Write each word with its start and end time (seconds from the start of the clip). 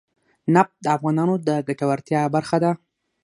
نفت 0.55 0.73
د 0.83 0.87
افغانانو 0.97 1.35
د 1.47 1.49
ګټورتیا 1.67 2.21
برخه 2.35 2.57
ده. 2.63 2.71